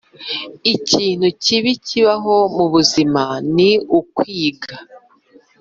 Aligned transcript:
ikintu 0.73 1.27
kibi 1.43 1.71
kibaho 1.87 2.35
mubuzima 2.55 3.23
ni 3.55 3.71
ukwiga 3.99 4.75